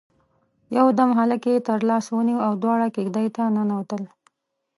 [0.77, 4.03] يودم يې هلک تر لاس ونيو او دواړه کېږدۍ ته ننوتل.